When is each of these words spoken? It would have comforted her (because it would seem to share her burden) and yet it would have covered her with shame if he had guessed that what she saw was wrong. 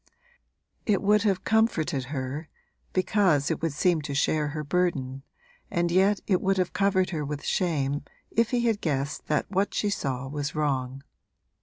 It 0.87 1.03
would 1.03 1.21
have 1.21 1.43
comforted 1.43 2.05
her 2.05 2.49
(because 2.91 3.51
it 3.51 3.61
would 3.61 3.73
seem 3.73 4.01
to 4.01 4.15
share 4.15 4.47
her 4.47 4.63
burden) 4.63 5.21
and 5.69 5.91
yet 5.91 6.21
it 6.25 6.41
would 6.41 6.57
have 6.57 6.73
covered 6.73 7.11
her 7.11 7.23
with 7.23 7.45
shame 7.45 8.03
if 8.31 8.49
he 8.49 8.61
had 8.65 8.81
guessed 8.81 9.27
that 9.27 9.45
what 9.51 9.75
she 9.75 9.91
saw 9.91 10.27
was 10.27 10.55
wrong. 10.55 11.03